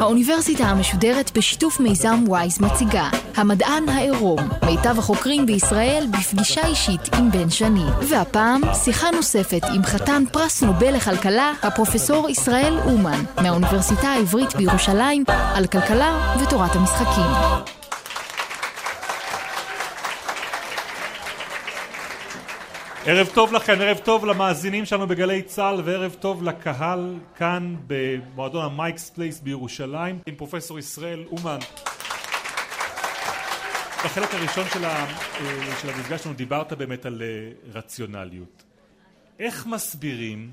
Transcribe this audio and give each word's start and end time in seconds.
האוניברסיטה 0.00 0.64
המשודרת 0.64 1.30
בשיתוף 1.36 1.80
מיזם 1.80 2.24
וויז 2.26 2.60
מציגה 2.60 3.08
המדען 3.36 3.88
העירום, 3.88 4.38
מיטב 4.66 4.98
החוקרים 4.98 5.46
בישראל 5.46 6.06
בפגישה 6.10 6.66
אישית 6.66 7.14
עם 7.14 7.30
בן 7.30 7.50
שני. 7.50 7.84
והפעם 8.08 8.60
שיחה 8.84 9.10
נוספת 9.10 9.64
עם 9.74 9.82
חתן 9.82 10.22
פרס 10.32 10.62
נובל 10.62 10.94
לכלכלה, 10.94 11.52
הפרופסור 11.62 12.28
ישראל 12.28 12.78
אומן, 12.84 13.24
מהאוניברסיטה 13.42 14.08
העברית 14.08 14.56
בירושלים, 14.56 15.24
על 15.54 15.66
כלכלה 15.66 16.36
ותורת 16.42 16.76
המשחקים. 16.76 17.77
ערב 23.06 23.28
טוב 23.34 23.52
לכם, 23.52 23.72
ערב 23.80 23.98
טוב 23.98 24.24
למאזינים 24.26 24.84
שלנו 24.84 25.06
בגלי 25.06 25.42
צה"ל 25.42 25.82
וערב 25.84 26.16
טוב 26.20 26.42
לקהל 26.42 27.18
כאן 27.36 27.76
במועדון 27.86 28.64
ה 28.64 28.71
Mike's 28.71 29.10
Place 29.10 29.40
בירושלים 29.40 30.18
עם 30.26 30.34
פרופסור 30.34 30.78
ישראל 30.78 31.24
אומן. 31.30 31.58
בחלק 34.04 34.34
הראשון 34.34 34.64
של, 34.72 34.84
ה, 34.84 35.06
של 35.80 35.90
המפגש 35.90 36.22
שלנו 36.22 36.34
דיברת 36.34 36.72
באמת 36.72 37.06
על 37.06 37.22
אה, 37.22 37.52
רציונליות. 37.72 38.62
איך 39.38 39.66
מסבירים 39.66 40.50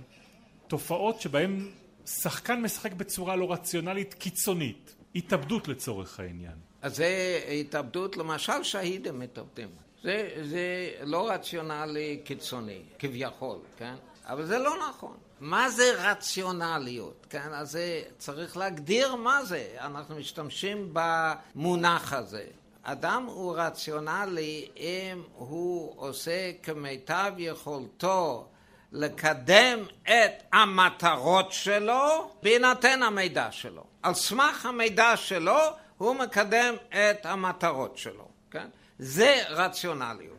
תופעות 0.67 1.21
שבהן 1.21 1.67
שחקן 2.05 2.61
משחק 2.61 2.93
בצורה 2.93 3.35
לא 3.35 3.51
רציונלית 3.51 4.13
קיצונית, 4.13 4.95
התאבדות 5.15 5.67
לצורך 5.67 6.19
העניין? 6.19 6.55
אז 6.81 6.95
זה 6.95 7.39
התאבדות, 7.61 8.17
למשל 8.17 8.63
שהידים 8.63 9.19
מתאבדים. 9.19 9.84
זה, 10.05 10.29
זה 10.43 10.91
לא 11.01 11.29
רציונלי 11.29 12.21
קיצוני, 12.23 12.81
כביכול, 12.99 13.57
כן? 13.77 13.95
אבל 14.25 14.45
זה 14.45 14.57
לא 14.57 14.75
נכון. 14.89 15.17
מה 15.39 15.69
זה 15.69 16.11
רציונליות, 16.11 17.25
כן? 17.29 17.53
אז 17.53 17.71
זה 17.71 18.01
צריך 18.17 18.57
להגדיר 18.57 19.15
מה 19.15 19.45
זה. 19.45 19.67
אנחנו 19.79 20.15
משתמשים 20.15 20.89
במונח 20.93 22.13
הזה. 22.13 22.45
אדם 22.83 23.25
הוא 23.25 23.55
רציונלי 23.57 24.67
אם 24.77 25.23
הוא 25.33 25.93
עושה 25.97 26.51
כמיטב 26.63 27.33
יכולתו 27.37 28.47
לקדם 28.91 29.79
את 30.03 30.43
המטרות 30.53 31.51
שלו 31.51 32.31
בהינתן 32.43 33.03
המידע 33.03 33.51
שלו. 33.51 33.83
על 34.03 34.13
סמך 34.13 34.65
המידע 34.65 35.17
שלו 35.17 35.59
הוא 35.97 36.15
מקדם 36.15 36.75
את 36.89 37.25
המטרות 37.25 37.97
שלו, 37.97 38.27
כן? 38.51 38.67
זה 38.99 39.43
רציונליות. 39.49 40.37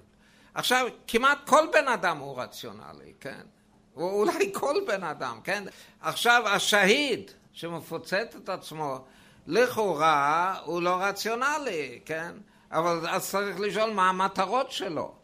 עכשיו, 0.54 0.86
כמעט 1.06 1.38
כל 1.46 1.66
בן 1.72 1.88
אדם 1.88 2.18
הוא 2.18 2.40
רציונלי, 2.40 3.12
כן? 3.20 3.40
או 3.96 4.10
אולי 4.10 4.52
כל 4.60 4.76
בן 4.86 5.04
אדם, 5.04 5.40
כן? 5.44 5.64
עכשיו, 6.00 6.42
השהיד 6.46 7.30
שמפוצץ 7.52 8.34
את 8.36 8.48
עצמו, 8.48 9.04
לכאורה 9.46 10.58
הוא 10.64 10.82
לא 10.82 10.96
רציונלי, 11.00 12.00
כן? 12.04 12.32
אבל 12.70 13.08
אז 13.08 13.30
צריך 13.30 13.60
לשאול 13.60 13.90
מה 13.90 14.08
המטרות 14.08 14.70
שלו. 14.70 15.14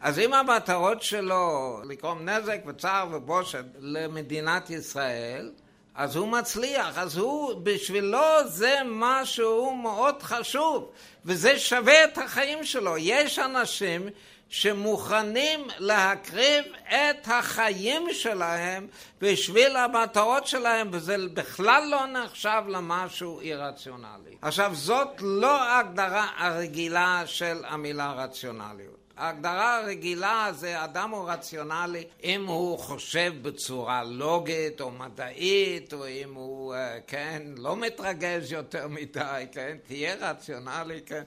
אז 0.00 0.18
אם 0.18 0.34
המטרות 0.34 1.02
שלו 1.02 1.80
לגרום 1.84 2.28
נזק 2.28 2.60
וצער 2.66 3.08
ובושת 3.12 3.64
למדינת 3.78 4.70
ישראל, 4.70 5.52
אז 6.00 6.16
הוא 6.16 6.28
מצליח, 6.28 6.98
אז 6.98 7.16
הוא, 7.16 7.54
בשבילו 7.62 8.48
זה 8.48 8.76
משהו 8.84 9.76
מאוד 9.76 10.22
חשוב, 10.22 10.90
וזה 11.24 11.58
שווה 11.58 12.04
את 12.04 12.18
החיים 12.18 12.64
שלו. 12.64 12.98
יש 12.98 13.38
אנשים 13.38 14.08
שמוכנים 14.48 15.66
להקריב 15.78 16.64
את 16.88 17.26
החיים 17.26 18.06
שלהם 18.12 18.86
בשביל 19.20 19.76
המטרות 19.76 20.46
שלהם, 20.46 20.88
וזה 20.92 21.16
בכלל 21.34 21.88
לא 21.90 22.06
נחשב 22.06 22.62
למשהו 22.68 23.40
אירציונלי. 23.40 24.36
עכשיו, 24.42 24.70
זאת 24.74 25.08
לא 25.20 25.62
ההגדרה 25.62 26.26
הרגילה 26.36 27.22
של 27.26 27.64
המילה 27.64 28.12
רציונליות. 28.12 28.99
ההגדרה 29.20 29.78
הרגילה 29.78 30.48
זה 30.52 30.84
אדם 30.84 31.10
הוא 31.10 31.30
רציונלי 31.30 32.04
אם 32.24 32.46
הוא 32.46 32.78
חושב 32.78 33.32
בצורה 33.42 34.04
לוגית 34.04 34.80
או 34.80 34.90
מדעית 34.90 35.92
או 35.92 36.08
אם 36.08 36.34
הוא, 36.34 36.74
כן, 37.06 37.42
לא 37.56 37.76
מתרגז 37.76 38.52
יותר 38.52 38.88
מדי, 38.88 39.46
כן, 39.52 39.76
תהיה 39.86 40.14
רציונלי, 40.14 41.00
כן. 41.06 41.22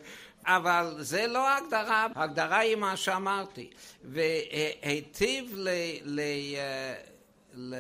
אבל 0.46 0.96
זה 1.00 1.28
לא 1.28 1.48
ההגדרה, 1.48 2.08
ההגדרה 2.16 2.58
היא 2.58 2.76
מה 2.76 2.98
שאמרתי. 2.98 3.70
והיטיב 4.04 5.54
ל... 5.56 5.70
ל... 6.04 6.22
ל... 7.54 7.76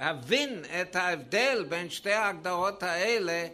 להבין 0.00 0.64
את 0.80 0.96
ההבדל 0.96 1.64
בין 1.68 1.90
שתי 1.90 2.12
ההגדרות 2.12 2.82
האלה 2.82 3.48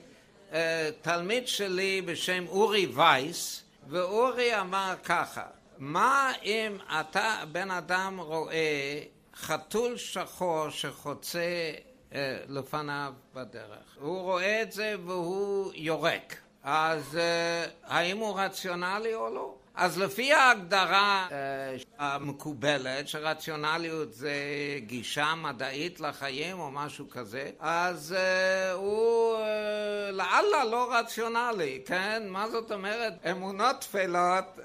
תלמיד 1.03 1.49
שלי 1.49 2.03
בשם 2.03 2.45
אורי 2.49 2.87
וייס 2.87 3.64
ואורי 3.89 4.61
אמר 4.61 4.95
ככה, 5.05 5.43
מה 5.79 6.33
אם 6.43 6.77
אתה 7.01 7.45
בן 7.53 7.71
אדם 7.71 8.21
רואה 8.21 9.01
חתול 9.35 9.97
שחור 9.97 10.71
שחוצה 10.71 11.73
אה, 12.15 12.39
לפניו 12.49 13.15
בדרך, 13.35 13.97
הוא 14.01 14.23
רואה 14.23 14.63
את 14.63 14.73
זה 14.73 14.95
והוא 15.07 15.73
יורק, 15.75 16.37
אז 16.63 17.17
אה, 17.17 17.67
האם 17.85 18.19
הוא 18.19 18.41
רציונלי 18.41 19.15
או 19.15 19.35
לא? 19.35 19.55
אז 19.77 19.99
לפי 19.99 20.33
ההגדרה 20.33 21.27
אה, 21.33 21.77
המקובלת, 21.99 23.09
שרציונליות 23.09 24.13
זה 24.13 24.35
גישה 24.79 25.35
מדעית 25.35 26.01
לחיים 26.01 26.61
או 26.61 26.71
משהו 26.71 27.11
כזה, 27.11 27.51
אז 27.61 28.15
אה, 28.19 28.73
הוא 28.73 29.37
אה, 29.37 30.11
לאללה 30.13 30.65
לא 30.65 30.95
רציונלי, 30.95 31.83
כן? 31.87 32.23
מה 32.29 32.49
זאת 32.51 32.73
אומרת? 32.73 33.13
אמונות 33.31 33.81
טפלות, 33.81 34.59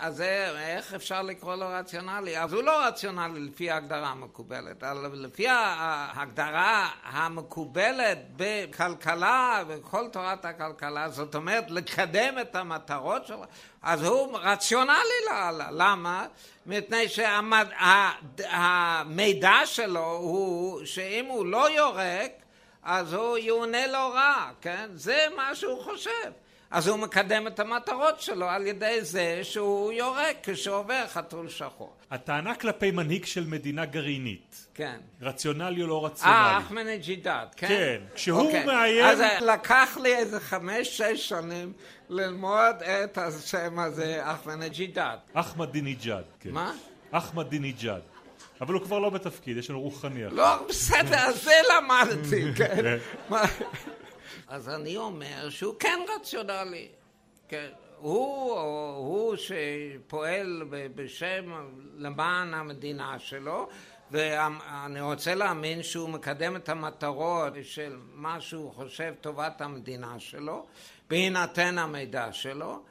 אז 0.00 0.20
איך 0.58 0.94
אפשר 0.94 1.22
לקרוא 1.22 1.54
לו 1.54 1.66
רציונלי? 1.68 2.38
אז 2.38 2.52
הוא 2.52 2.62
לא 2.62 2.86
רציונלי 2.86 3.40
לפי 3.40 3.70
ההגדרה 3.70 4.08
המקובלת, 4.08 4.82
אבל 4.82 5.10
לפי 5.12 5.48
ההגדרה 5.48 6.88
המקובלת 7.04 8.18
בכלכלה 8.36 9.62
וכל 9.68 10.08
תורת 10.12 10.44
הכלכלה, 10.44 11.08
זאת 11.08 11.34
אומרת 11.34 11.70
לקדם 11.70 12.34
את 12.40 12.56
המטרות 12.56 13.26
שלו 13.26 13.44
אז 13.82 14.04
הוא 14.04 14.38
רציונלי 14.38 15.24
לאללה. 15.30 15.68
למה? 15.70 16.26
מפני 16.66 17.08
שהמידע 18.38 19.56
שלו 19.64 20.12
הוא 20.12 20.84
שאם 20.84 21.26
הוא 21.26 21.46
לא 21.46 21.70
יורק, 21.70 22.32
אז 22.82 23.12
הוא 23.12 23.38
יעונה 23.38 23.86
לו 23.86 24.10
רע, 24.12 24.50
כן? 24.60 24.90
זה 24.94 25.26
מה 25.36 25.54
שהוא 25.54 25.82
חושב. 25.82 26.30
אז 26.72 26.88
הוא 26.88 26.98
מקדם 26.98 27.46
את 27.46 27.60
המטרות 27.60 28.20
שלו 28.20 28.48
על 28.48 28.66
ידי 28.66 28.98
זה 29.00 29.40
שהוא 29.42 29.92
יורק 29.92 30.36
כשעובר 30.42 31.06
חתול 31.08 31.48
שחור. 31.48 31.92
הטענה 32.10 32.54
כלפי 32.54 32.90
מנהיג 32.90 33.24
של 33.24 33.46
מדינה 33.46 33.84
גרעינית. 33.84 34.66
כן. 34.74 34.96
רציונלי 35.22 35.82
או 35.82 35.86
לא 35.86 36.06
רציונלי. 36.06 36.36
אה, 36.36 36.58
אחמדינג'ידאד, 36.58 37.48
כן? 37.56 37.68
כן. 37.68 38.00
כשהוא 38.14 38.40
אוקיי. 38.40 38.66
מאיים... 38.66 39.04
אז 39.04 39.22
לקח 39.40 39.98
לי 40.02 40.14
איזה 40.14 40.40
חמש-שש 40.40 41.28
שנים 41.28 41.72
ללמוד 42.08 42.76
את 42.82 43.18
השם 43.18 43.78
הזה, 43.78 44.20
אחמדינג'ידאד. 44.22 45.18
אחמדינג'אד, 45.32 46.24
כן. 46.40 46.50
מה? 46.50 46.72
אחמדינג'אד. 47.10 48.02
אבל 48.60 48.74
הוא 48.74 48.82
כבר 48.82 48.98
לא 48.98 49.10
בתפקיד, 49.10 49.56
יש 49.56 49.70
לנו 49.70 49.80
רוחני 49.80 50.26
אחר. 50.26 50.34
לא, 50.34 50.66
בסדר, 50.68 51.18
אז 51.18 51.42
זה 51.42 51.54
למדתי, 51.76 52.44
כן. 52.58 52.96
אז 54.48 54.68
אני 54.68 54.96
אומר 54.96 55.50
שהוא 55.50 55.74
כן 55.78 56.00
רציונלי. 56.16 56.88
כן. 57.48 57.68
הוא, 57.98 58.58
הוא 58.96 59.36
שפועל 59.36 60.62
בשם 60.70 61.52
למען 61.96 62.54
המדינה 62.54 63.18
שלו, 63.18 63.68
ואני 64.10 65.00
רוצה 65.00 65.34
להאמין 65.34 65.82
שהוא 65.82 66.08
מקדם 66.08 66.56
את 66.56 66.68
המטרות 66.68 67.52
של 67.62 67.96
מה 68.12 68.40
שהוא 68.40 68.72
חושב 68.72 69.14
טובת 69.20 69.60
המדינה 69.60 70.18
שלו, 70.18 70.66
בהינתן 71.10 71.78
המידע 71.78 72.32
שלו, 72.32 72.82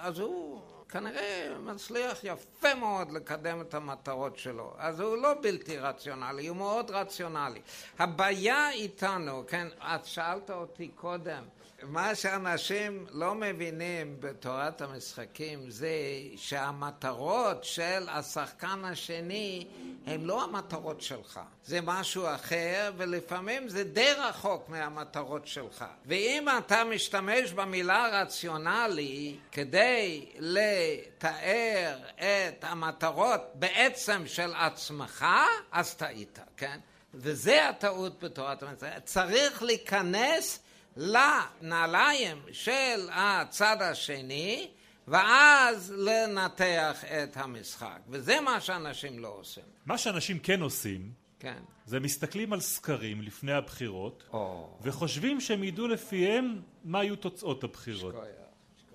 אז 0.00 0.18
הוא 0.18 0.60
כנראה 0.88 1.54
מצליח 1.60 2.24
יפה 2.24 2.74
מאוד 2.74 3.12
לקדם 3.12 3.60
את 3.60 3.74
המטרות 3.74 4.38
שלו. 4.38 4.72
אז 4.78 5.00
הוא 5.00 5.16
לא 5.16 5.34
בלתי 5.42 5.78
רציונלי, 5.78 6.46
הוא 6.46 6.56
מאוד 6.56 6.90
רציונלי. 6.90 7.60
הבעיה 7.98 8.70
איתנו, 8.70 9.44
כן, 9.48 9.68
את 9.78 10.06
שאלת 10.06 10.50
אותי 10.50 10.88
קודם, 10.88 11.42
מה 11.82 12.14
שאנשים 12.14 13.06
לא 13.10 13.34
מבינים 13.34 14.16
בתורת 14.20 14.80
המשחקים 14.80 15.70
זה 15.70 15.88
שהמטרות 16.36 17.64
של 17.64 18.08
השחקן 18.08 18.84
השני 18.84 19.66
הם 20.06 20.26
לא 20.26 20.44
המטרות 20.44 21.00
שלך. 21.00 21.40
זה 21.64 21.80
משהו 21.80 22.26
אחר, 22.34 22.92
ולפעמים 22.96 23.68
זה 23.68 23.84
די 23.84 24.12
רחוק 24.18 24.68
מהמטרות 24.68 25.46
שלך. 25.46 25.84
ואם 26.06 26.46
אתה 26.58 26.84
משתמש 26.84 27.52
במילה 27.52 28.08
רציונלי 28.22 29.36
כדי 29.52 30.26
לתאר 30.38 31.98
את 32.16 32.64
המטרות 32.64 33.40
בעצם 33.54 34.22
של 34.26 34.54
עצמך, 34.54 35.26
אז 35.72 35.94
טעית, 35.94 36.38
כן? 36.56 36.78
וזה 37.14 37.68
הטעות 37.68 38.24
בתורת 38.24 38.62
המצרים. 38.62 38.92
צריך 39.04 39.62
להיכנס 39.62 40.60
לנעליים 40.98 42.42
של 42.52 43.08
הצד 43.12 43.76
השני 43.82 44.70
ואז 45.08 45.94
לנתח 45.96 47.04
את 47.04 47.36
המשחק. 47.36 47.98
וזה 48.08 48.40
מה 48.40 48.60
שאנשים 48.60 49.18
לא 49.18 49.28
עושים. 49.28 49.62
מה 49.86 49.98
שאנשים 49.98 50.38
כן 50.38 50.60
עושים, 50.62 51.12
כן. 51.38 51.58
זה 51.86 52.00
מסתכלים 52.00 52.52
על 52.52 52.60
סקרים 52.60 53.22
לפני 53.22 53.52
הבחירות, 53.52 54.24
Oh. 54.32 54.36
וחושבים 54.82 55.40
שהם 55.40 55.64
ידעו 55.64 55.88
לפיהם 55.88 56.60
מה 56.84 57.04
יהיו 57.04 57.16
תוצאות 57.16 57.64
הבחירות. 57.64 58.14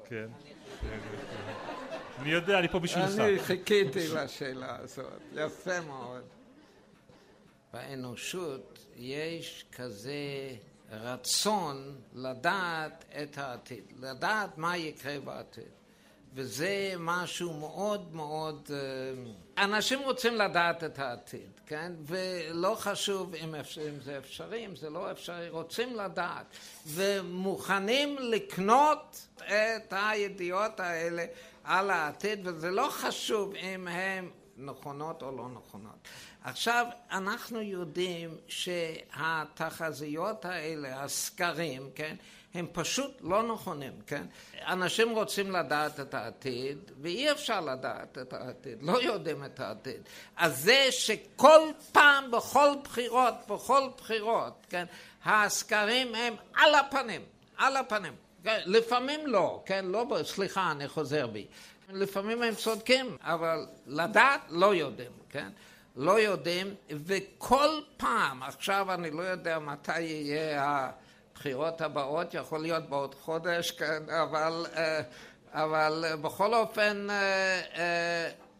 כן. 0.09 0.27
אני 2.19 2.31
יודע, 2.31 2.59
אני 2.59 2.67
פה 2.67 2.79
בשבילך. 2.79 3.19
אני 3.19 3.39
חיכיתי 3.39 4.07
לשאלה 4.07 4.75
הזאת, 4.79 5.21
יפה 5.33 5.81
מאוד. 5.81 6.23
באנושות 7.73 8.85
יש 8.95 9.65
כזה 9.71 10.13
רצון 11.01 11.95
לדעת 12.13 13.05
את 13.21 13.37
העתיד, 13.37 13.83
לדעת 13.99 14.57
מה 14.57 14.77
יקרה 14.77 15.19
בעתיד. 15.19 15.83
וזה 16.35 16.93
משהו 16.99 17.53
מאוד 17.53 18.15
מאוד... 18.15 18.69
אה, 18.73 19.63
אנשים 19.63 19.99
רוצים 19.99 20.35
לדעת 20.35 20.83
את 20.83 20.99
העתיד, 20.99 21.49
כן? 21.65 21.91
ולא 22.05 22.75
חשוב 22.79 23.35
אם, 23.35 23.55
אפשר, 23.55 23.89
אם 23.89 23.99
זה 24.03 24.17
אפשרי, 24.17 24.65
אם 24.65 24.75
זה 24.75 24.89
לא 24.89 25.11
אפשרי, 25.11 25.49
רוצים 25.49 25.95
לדעת. 25.95 26.45
ומוכנים 26.87 28.17
לקנות 28.19 29.27
את 29.37 29.93
הידיעות 29.93 30.79
האלה 30.79 31.25
על 31.63 31.89
העתיד, 31.89 32.47
וזה 32.47 32.71
לא 32.71 32.87
חשוב 32.91 33.53
אם 33.55 33.87
הן 33.87 34.29
נכונות 34.57 35.21
או 35.21 35.37
לא 35.37 35.49
נכונות. 35.49 36.07
עכשיו, 36.43 36.85
אנחנו 37.11 37.61
יודעים 37.61 38.37
שהתחזיות 38.47 40.45
האלה, 40.45 41.03
הסקרים, 41.03 41.89
כן? 41.95 42.15
הם 42.53 42.67
פשוט 42.71 43.11
לא 43.21 43.53
נכונים, 43.53 43.91
כן? 44.07 44.25
אנשים 44.67 45.09
רוצים 45.09 45.51
לדעת 45.51 45.99
את 45.99 46.13
העתיד, 46.13 46.77
ואי 47.01 47.31
אפשר 47.31 47.61
לדעת 47.61 48.17
את 48.17 48.33
העתיד, 48.33 48.77
לא 48.83 49.01
יודעים 49.01 49.45
את 49.45 49.59
העתיד. 49.59 50.01
אז 50.35 50.63
זה 50.63 50.87
שכל 50.91 51.61
פעם, 51.91 52.31
בכל 52.31 52.69
בחירות, 52.83 53.33
בכל 53.47 53.89
בחירות, 53.97 54.65
כן? 54.69 54.85
הסקרים 55.25 56.15
הם 56.15 56.35
על 56.53 56.75
הפנים, 56.75 57.21
על 57.57 57.77
הפנים. 57.77 58.13
כן? 58.43 58.59
לפעמים 58.65 59.27
לא, 59.27 59.63
כן? 59.65 59.85
לא, 59.85 60.05
סליחה, 60.23 60.71
אני 60.71 60.87
חוזר 60.87 61.27
בי. 61.27 61.47
לפעמים 61.89 62.43
הם 62.43 62.55
צודקים, 62.55 63.17
אבל 63.21 63.65
לדעת 63.87 64.41
לא 64.49 64.75
יודעים, 64.75 65.11
כן? 65.29 65.49
לא 65.95 66.19
יודעים, 66.19 66.75
וכל 66.89 67.69
פעם, 67.97 68.43
עכשיו 68.43 68.93
אני 68.93 69.11
לא 69.11 69.21
יודע 69.21 69.59
מתי 69.59 70.01
יהיה 70.01 70.89
הבחירות 71.31 71.81
הבאות, 71.81 72.33
יכול 72.33 72.61
להיות 72.61 72.89
בעוד 72.89 73.15
חודש, 73.15 73.71
כן, 73.71 74.03
אבל, 74.09 74.65
אבל 75.51 76.05
בכל 76.21 76.53
אופן 76.53 77.07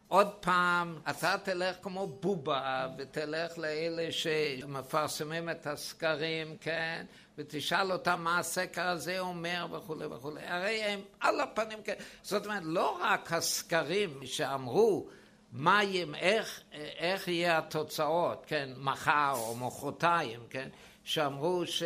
עוד 0.08 0.32
פעם, 0.32 1.00
אתה 1.10 1.36
תלך 1.44 1.76
כמו 1.82 2.08
בובה 2.08 2.88
ותלך 2.98 3.58
לאלה 3.58 4.12
שמפרסמים 4.12 5.50
את 5.50 5.68
הסקרים, 5.68 6.58
כן, 6.62 7.06
ותשאל 7.38 7.92
אותם 7.92 8.22
מה 8.22 8.40
הסקר 8.40 8.88
הזה 8.88 9.20
אומר 9.20 9.68
וכולי 9.72 10.06
וכולי. 10.06 10.42
הרי 10.48 10.84
הם 10.84 11.00
על 11.20 11.42
הפנים, 11.42 11.78
כן. 11.84 11.94
זאת 12.24 12.46
אומרת, 12.46 12.62
לא 12.66 13.00
רק 13.02 13.34
הסקרים 13.34 14.20
שאמרו 14.26 15.08
מה, 15.54 15.82
איך, 16.16 16.62
איך 16.98 17.28
יהיה 17.28 17.58
התוצאות, 17.58 18.44
כן, 18.48 18.70
מחר 18.78 19.34
או 19.36 19.56
מחרתיים, 19.56 20.40
כן, 20.50 20.70
שאמרו 21.04 21.66
ש, 21.66 21.84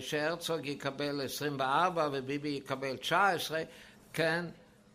שהרצוג 0.00 0.66
יקבל 0.66 1.20
24 1.24 2.08
וביבי 2.12 2.48
יקבל 2.48 2.96
19, 2.96 3.62
כן, 4.12 4.44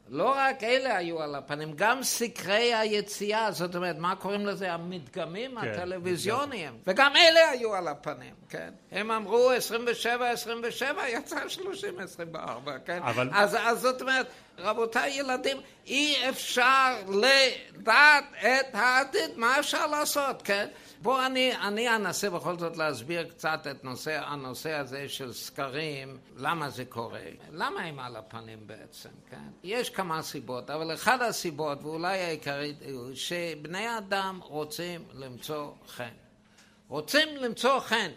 לא 0.09 0.33
רק 0.35 0.63
אלה 0.63 0.97
היו 0.97 1.21
על 1.21 1.35
הפנים, 1.35 1.73
גם 1.75 2.03
סקרי 2.03 2.73
היציאה, 2.73 3.51
זאת 3.51 3.75
אומרת, 3.75 3.97
מה 3.97 4.15
קוראים 4.15 4.45
לזה? 4.45 4.73
המדגמים 4.73 5.61
כן, 5.61 5.67
הטלוויזיוניים, 5.67 6.73
מדגם. 6.73 6.93
וגם 6.93 7.15
אלה 7.15 7.49
היו 7.49 7.75
על 7.75 7.87
הפנים, 7.87 8.33
כן? 8.49 8.69
הם 8.91 9.11
אמרו 9.11 9.51
27, 9.51 10.29
27, 10.29 11.09
יצא 11.09 11.49
30, 11.49 11.99
24, 11.99 12.77
כן? 12.85 12.99
אבל... 13.03 13.29
אז, 13.33 13.57
אז 13.59 13.79
זאת 13.79 14.01
אומרת, 14.01 14.27
רבותיי 14.57 15.13
ילדים, 15.19 15.57
אי 15.88 16.30
אפשר 16.30 16.95
לדעת 17.09 18.24
את 18.39 18.75
העתיד, 18.75 19.38
מה 19.38 19.59
אפשר 19.59 19.88
לעשות, 19.88 20.42
כן? 20.42 20.68
בואו 21.01 21.25
אני, 21.25 21.56
אני 21.56 21.95
אנסה 21.95 22.30
בכל 22.30 22.57
זאת 22.59 22.77
להסביר 22.77 23.30
קצת 23.30 23.68
את 23.71 23.83
נושא, 23.83 24.21
הנושא 24.25 24.71
הזה 24.71 25.09
של 25.09 25.33
סקרים, 25.33 26.18
למה 26.38 26.69
זה 26.69 26.86
קורה, 26.86 27.19
למה 27.51 27.81
הם 27.81 28.00
על 28.00 28.15
הפנים 28.15 28.68
בעצם, 28.68 29.09
כן? 29.30 29.38
יש 29.63 29.89
כמה 29.89 30.21
סיבות, 30.21 30.69
אבל 30.69 30.94
אחת 30.94 31.21
הסיבות, 31.21 31.83
ואולי 31.83 32.18
העיקרית, 32.18 32.77
הוא 32.92 33.15
שבני 33.15 33.98
אדם 33.98 34.39
רוצים 34.44 35.03
למצוא 35.13 35.71
חן. 35.88 36.13
רוצים 36.88 37.38
למצוא 37.38 37.80
חן, 37.80 38.12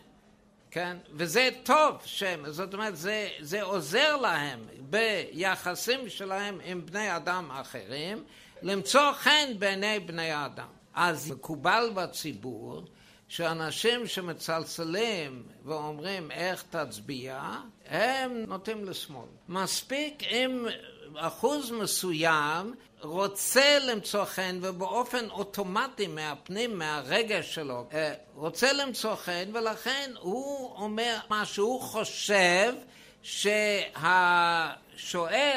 כן? 0.74 0.96
וזה 1.12 1.48
טוב 1.62 1.96
שהם, 2.04 2.50
זאת 2.50 2.74
אומרת, 2.74 2.96
זה, 2.96 3.28
זה 3.40 3.62
עוזר 3.62 4.16
להם 4.16 4.60
ביחסים 4.80 6.08
שלהם 6.08 6.58
עם 6.64 6.86
בני 6.86 7.16
אדם 7.16 7.50
אחרים, 7.50 8.24
למצוא 8.62 9.12
חן 9.12 9.52
בעיני 9.58 10.00
בני 10.00 10.44
אדם. 10.46 10.66
אז 10.94 11.30
מקובל 11.30 11.90
בציבור 11.94 12.82
שאנשים 13.28 14.06
שמצלצלים 14.06 15.42
ואומרים 15.64 16.30
איך 16.30 16.64
תצביע, 16.70 17.40
הם 17.86 18.44
נוטים 18.48 18.84
לשמאל. 18.84 19.28
מספיק 19.48 20.22
אם 20.22 20.66
אחוז 21.16 21.70
מסוים 21.70 22.74
רוצה 23.00 23.78
למצוא 23.78 24.24
חן 24.24 24.58
ובאופן 24.62 25.30
אוטומטי 25.30 26.06
מהפנים, 26.06 26.78
מהרגש 26.78 27.54
שלו, 27.54 27.86
אה, 27.92 28.14
רוצה 28.34 28.72
למצוא 28.72 29.14
חן 29.14 29.50
ולכן 29.52 30.10
הוא 30.20 30.76
אומר 30.76 31.18
מה 31.30 31.44
שהוא 31.44 31.80
חושב 31.80 32.74
שהשואל 33.22 34.02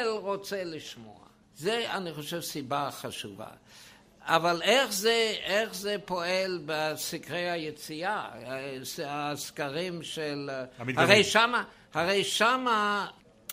רוצה 0.08 0.64
לשמוע. 0.64 1.18
זה 1.56 1.92
אני 1.92 2.12
חושב 2.12 2.40
סיבה 2.40 2.88
חשובה. 2.92 3.48
אבל 4.22 4.62
איך 4.62 4.92
זה, 4.92 5.34
איך 5.42 5.74
זה 5.74 5.96
פועל 6.04 6.60
בסקרי 6.66 7.50
היציאה, 7.50 8.28
הסקרים 9.06 10.02
של... 10.02 10.50
המתגמים. 10.78 11.10
הרי 11.10 11.24
שמה, 11.24 11.64
הרי 11.94 12.24
שמה 12.24 13.06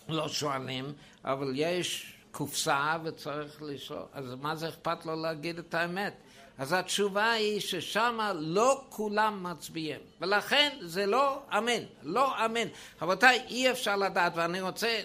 לא 0.08 0.28
שואלים, 0.28 0.92
אבל 1.24 1.52
יש 1.54 2.12
קופסה 2.30 2.96
וצריך 3.04 3.62
לשאול, 3.62 4.02
אז 4.12 4.34
מה 4.40 4.56
זה 4.56 4.68
אכפת 4.68 5.06
לו 5.06 5.22
להגיד 5.22 5.58
את 5.58 5.74
האמת? 5.74 6.14
אז 6.58 6.72
התשובה 6.72 7.32
היא 7.32 7.60
ששם 7.60 8.18
לא 8.34 8.84
כולם 8.88 9.42
מצביעים, 9.42 10.00
ולכן 10.20 10.76
זה 10.80 11.06
לא 11.06 11.42
אמן, 11.58 11.82
לא 12.02 12.44
אמן. 12.44 12.68
רבותיי, 13.02 13.42
אי 13.48 13.70
אפשר 13.70 13.96
לדעת, 13.96 14.32
ואני 14.36 14.60
רוצה 14.60 15.00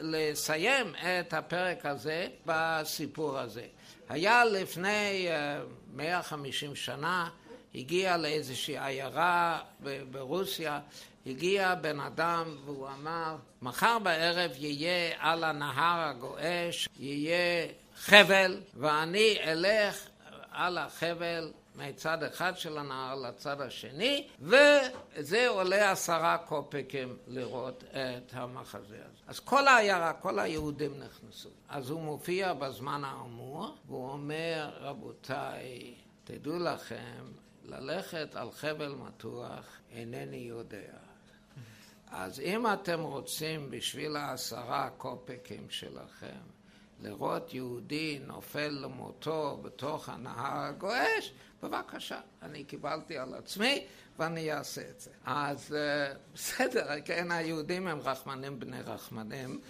לסיים 0.00 0.94
את 0.96 1.34
הפרק 1.34 1.86
הזה 1.86 2.28
בסיפור 2.46 3.38
הזה. 3.38 3.66
היה 4.08 4.44
לפני 4.44 5.28
150 5.94 6.70
אה, 6.70 6.76
שנה, 6.76 7.28
הגיע 7.74 8.16
לאיזושהי 8.16 8.78
עיירה 8.78 9.60
ברוסיה, 10.10 10.80
הגיע 11.28 11.74
בן 11.74 12.00
אדם 12.00 12.56
והוא 12.64 12.88
אמר, 12.88 13.36
מחר 13.62 13.98
בערב 13.98 14.50
יהיה 14.54 15.16
על 15.18 15.44
הנהר 15.44 16.08
הגועש, 16.08 16.88
יהיה 16.98 17.66
חבל, 17.96 18.60
ואני 18.74 19.36
אלך 19.42 20.08
על 20.50 20.78
החבל 20.78 21.52
מצד 21.74 22.22
אחד 22.22 22.58
של 22.58 22.78
הנהר 22.78 23.14
לצד 23.14 23.60
השני, 23.60 24.28
וזה 24.40 25.48
עולה 25.48 25.90
עשרה 25.90 26.38
קופקים 26.38 27.16
לראות 27.26 27.84
את 27.84 28.32
המחזה 28.32 28.78
הזה. 28.84 29.22
אז 29.26 29.40
כל 29.40 29.68
העיירה, 29.68 30.12
כל 30.12 30.38
היהודים 30.38 30.92
נכנסו. 30.98 31.48
אז 31.68 31.90
הוא 31.90 32.00
מופיע 32.00 32.52
בזמן 32.52 33.04
האמור, 33.04 33.76
והוא 33.88 34.10
אומר, 34.10 34.70
רבותיי, 34.80 35.94
תדעו 36.24 36.58
לכם, 36.58 37.24
ללכת 37.64 38.36
על 38.36 38.50
חבל 38.50 38.94
מתוח 39.06 39.64
אינני 39.92 40.36
יודע. 40.36 41.07
אז 42.10 42.40
אם 42.40 42.72
אתם 42.72 43.00
רוצים 43.00 43.70
בשביל 43.70 44.16
העשרה 44.16 44.90
קופקים 44.96 45.70
שלכם 45.70 46.40
לראות 47.00 47.54
יהודי 47.54 48.20
נופל 48.26 48.68
למותו 48.68 49.60
בתוך 49.62 50.08
הנהר 50.08 50.58
הגועש, 50.58 51.32
בבקשה, 51.62 52.20
אני 52.42 52.64
קיבלתי 52.64 53.18
על 53.18 53.34
עצמי 53.34 53.84
ואני 54.18 54.52
אעשה 54.52 54.82
את 54.90 55.00
זה. 55.00 55.10
אז 55.24 55.74
אה, 55.74 56.14
בסדר, 56.34 56.86
כן, 57.04 57.30
היהודים 57.30 57.86
הם 57.86 57.98
רחמנים 58.00 58.60
בני 58.60 58.80
רחמנים, 58.82 59.60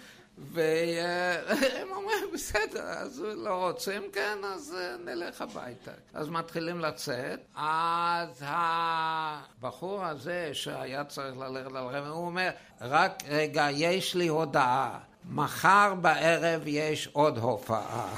והם 0.51 1.87
אומרים, 1.91 2.25
בסדר, 2.33 2.83
אז 2.83 3.23
לא 3.35 3.67
רוצים, 3.67 4.01
כן, 4.13 4.37
אז 4.43 4.75
אה, 4.77 4.95
נלך 5.05 5.41
הביתה. 5.41 5.91
אז 6.13 6.29
מתחילים 6.29 6.79
לצאת, 6.79 7.39
אז 7.55 8.43
הבחור 8.45 10.05
הזה 10.05 10.49
שהיה 10.53 11.03
צריך 11.03 11.37
ללכת 11.37 11.71
לרמי, 11.71 12.07
הוא 12.07 12.25
אומר, 12.25 12.49
רק 12.81 13.23
רגע, 13.27 13.67
יש 13.71 14.15
לי 14.15 14.27
הודעה, 14.27 14.99
מחר 15.29 15.93
בערב 16.01 16.61
יש 16.65 17.07
עוד 17.07 17.37
הופעה. 17.37 18.15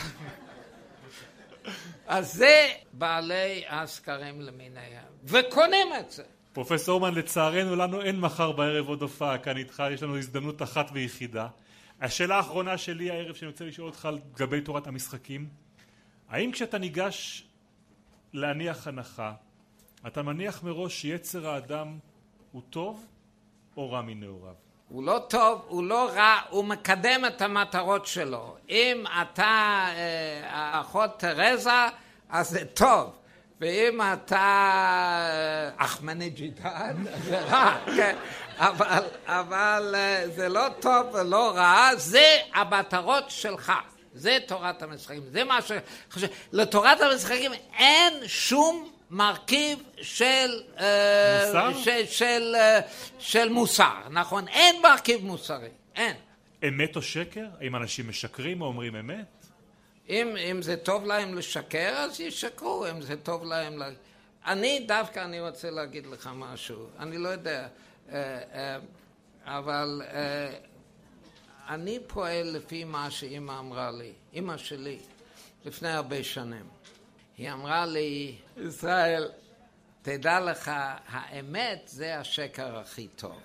אז 2.08 2.34
זה 2.34 2.68
בעלי 2.94 3.63
הסקרים 3.70 4.42
למיניהם, 4.42 5.12
וקונים 5.24 5.88
את 6.00 6.12
זה. 6.12 6.24
פרופסור 6.54 6.96
אומן, 6.96 7.13
לצערנו 7.16 7.75
לנו 7.75 8.01
אין 8.01 8.20
מחר 8.20 8.51
בערב 8.51 8.88
עוד 8.88 9.01
הופעה 9.01 9.38
כאן 9.38 9.58
איתך, 9.58 9.84
יש 9.92 10.04
לנו 10.04 10.18
הזדמנות 10.18 10.62
אחת 10.62 10.90
ויחידה. 10.94 11.48
השאלה 12.01 12.36
האחרונה 12.36 12.77
שלי 12.77 13.12
הערב 13.12 13.36
שאני 13.36 13.51
רוצה 13.51 13.65
לשאול 13.65 13.88
אותך 13.88 14.10
לגבי 14.13 14.62
תורת 14.62 14.88
המשחקים, 14.88 15.50
האם 16.29 16.51
כשאתה 16.51 16.77
ניגש 16.77 17.48
להניח 18.34 18.88
הנחה, 18.88 19.34
אתה 20.08 20.22
מניח 20.22 20.63
מראש 20.63 21.01
שיצר 21.01 21.50
האדם 21.50 21.98
הוא 22.51 22.62
טוב 22.70 23.05
או 23.77 23.91
רע 23.91 24.01
מנעוריו? 24.01 24.53
הוא 24.89 25.03
לא 25.03 25.25
טוב, 25.29 25.65
הוא 25.67 25.84
לא 25.84 26.10
רע, 26.15 26.39
הוא 26.50 26.65
מקדם 26.65 27.22
את 27.27 27.41
המטרות 27.41 28.05
שלו. 28.05 28.58
אם 28.70 29.03
אתה 29.22 29.86
אה, 29.96 30.81
אחות 30.81 31.20
תרזה, 31.20 31.88
אז 32.29 32.50
זה 32.50 32.65
טוב. 32.65 33.21
ואם 33.62 34.01
אתה 34.01 34.36
אה, 34.38 35.70
אחמנג'ידן, 35.77 36.96
זה 37.25 37.39
רע, 37.39 37.77
כן. 37.96 38.15
אבל, 38.58 39.03
אבל 39.25 39.96
אה, 39.98 40.24
זה 40.36 40.50
לא 40.50 40.68
טוב 40.80 41.13
ולא 41.13 41.51
רע, 41.56 41.96
זה 41.96 42.38
המטרות 42.53 43.24
שלך. 43.30 43.72
זה 44.13 44.38
תורת 44.48 44.82
המשחקים. 44.82 45.22
זה 45.32 45.44
מה 45.44 45.62
ש... 45.62 45.72
לתורת 46.51 47.01
המשחקים 47.01 47.51
אין 47.77 48.13
שום 48.27 48.91
מרכיב 49.10 49.84
של 50.01 50.62
מוסר? 51.46 51.84
של, 51.84 52.06
של, 52.06 52.56
של 53.20 53.50
מוסר, 53.50 54.01
נכון? 54.10 54.48
אין 54.48 54.82
מרכיב 54.82 55.25
מוסרי, 55.25 55.70
אין. 55.96 56.15
אמת 56.68 56.96
או 56.96 57.01
שקר? 57.01 57.46
האם 57.60 57.75
אנשים 57.75 58.10
משקרים 58.10 58.62
או 58.62 58.65
אומרים 58.65 58.96
אמת? 58.96 59.41
אם, 60.12 60.38
אם 60.38 60.62
זה 60.62 60.77
טוב 60.77 61.06
להם 61.06 61.38
לשקר, 61.38 61.94
אז 61.98 62.20
ישקרו, 62.20 62.86
אם 62.89 63.01
זה 63.01 63.18
טוב 63.18 63.46
להם... 63.46 63.80
ל... 63.80 63.84
אני 64.46 64.86
דווקא, 64.88 65.20
אני 65.20 65.39
רוצה 65.41 65.70
להגיד 65.70 66.08
לך 66.08 66.30
משהו, 66.36 66.88
אני 67.00 67.18
לא 67.18 67.30
יודע, 67.30 67.68
אבל 69.46 70.01
אני 71.68 72.00
פועל 72.08 72.48
לפי 72.48 72.84
מה 72.84 73.12
שאימא 73.12 73.60
אמרה 73.60 73.91
לי, 73.91 74.12
אימא 74.34 74.58
שלי, 74.58 75.00
לפני 75.65 75.89
הרבה 75.89 76.24
שנים. 76.24 76.68
היא 77.38 77.51
אמרה 77.51 77.86
לי, 77.86 78.36
ישראל, 78.58 79.32
תדע 80.01 80.39
לך, 80.39 80.72
האמת 81.08 81.82
זה 81.86 82.20
השקר 82.20 82.77
הכי 82.77 83.08
טוב. 83.08 83.41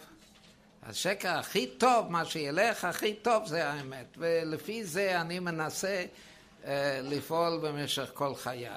השקר 0.82 1.38
הכי 1.38 1.66
טוב, 1.66 2.12
מה 2.12 2.24
שילך 2.24 2.84
הכי 2.84 3.14
טוב 3.14 3.46
זה 3.46 3.68
האמת, 3.68 4.06
ולפי 4.16 4.84
זה 4.84 5.20
אני 5.20 5.38
מנסה 5.38 6.04
לפעול 7.02 7.58
במשך 7.62 8.10
כל 8.14 8.34
חיי. 8.34 8.68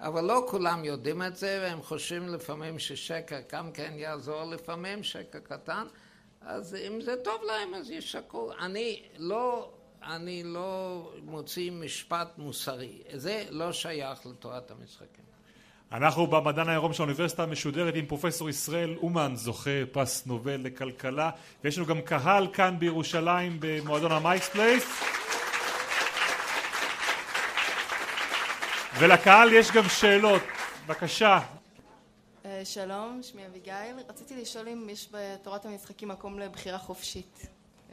אבל 0.00 0.24
לא 0.24 0.46
כולם 0.48 0.84
יודעים 0.84 1.22
את 1.22 1.36
זה, 1.36 1.58
והם 1.62 1.82
חושבים 1.82 2.28
לפעמים 2.28 2.78
ששקר 2.78 3.38
גם 3.52 3.72
כן 3.72 3.92
יעזור 3.96 4.44
לפעמים, 4.44 5.02
שקר 5.02 5.38
קטן, 5.38 5.86
אז 6.40 6.74
אם 6.74 7.00
זה 7.00 7.16
טוב 7.24 7.42
להם 7.46 7.74
אז 7.74 7.90
ישקרו. 7.90 8.52
אני 8.60 9.02
לא 9.16 9.70
אני 10.02 10.42
לא 10.42 11.02
מוציא 11.22 11.70
משפט 11.70 12.28
מוסרי. 12.38 13.02
זה 13.12 13.44
לא 13.50 13.72
שייך 13.72 14.26
לתורת 14.26 14.70
המשחקים. 14.70 15.24
אנחנו 15.92 16.26
במדען 16.26 16.68
העירום 16.68 16.92
של 16.92 17.02
האוניברסיטה 17.02 17.46
משודרת 17.46 17.94
עם 17.94 18.06
פרופסור 18.06 18.48
ישראל 18.48 18.96
אומן, 18.96 19.36
זוכה 19.36 19.70
פרס 19.92 20.26
נובל 20.26 20.60
לכלכלה, 20.64 21.30
ויש 21.64 21.78
לנו 21.78 21.86
גם 21.86 22.00
קהל 22.00 22.46
כאן 22.52 22.76
בירושלים 22.78 23.56
במועדון 23.60 24.12
המייקס 24.12 24.50
ולקהל 28.98 29.52
יש 29.52 29.70
גם 29.70 29.88
שאלות. 29.88 30.42
בבקשה. 30.86 31.38
שלום, 32.64 33.20
שמי 33.22 33.46
אביגיל. 33.46 33.74
רציתי 34.08 34.36
לשאול 34.42 34.68
אם 34.68 34.88
יש 34.90 35.08
בתורת 35.12 35.66
המשחקים 35.66 36.08
מקום 36.08 36.38
לבחירה 36.38 36.78
חופשית. 36.78 37.46